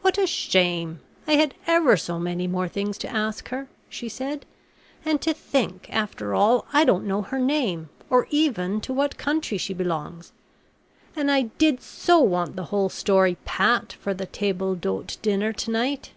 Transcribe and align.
"What 0.00 0.16
a 0.16 0.26
shame! 0.26 1.00
I 1.26 1.32
had 1.34 1.52
ever 1.66 1.94
so 1.98 2.18
many 2.18 2.46
more 2.46 2.66
things 2.66 2.96
to 2.96 3.08
ask 3.14 3.50
her," 3.50 3.68
she 3.90 4.08
said, 4.08 4.46
"and 5.04 5.20
to 5.20 5.34
think, 5.34 5.86
after 5.94 6.32
all, 6.34 6.64
I 6.72 6.86
don't 6.86 7.06
know 7.06 7.20
her 7.20 7.38
name, 7.38 7.90
or 8.08 8.26
even 8.30 8.80
to 8.80 8.94
what 8.94 9.18
country 9.18 9.58
she 9.58 9.74
belongs, 9.74 10.32
and 11.14 11.30
I 11.30 11.42
did 11.58 11.82
so 11.82 12.20
want 12.20 12.56
the 12.56 12.64
whole 12.72 12.88
story 12.88 13.36
pat 13.44 13.92
for 13.92 14.14
the 14.14 14.24
table 14.24 14.74
d'hote 14.76 15.18
dinner 15.20 15.52
to 15.52 15.70
night... 15.70 16.12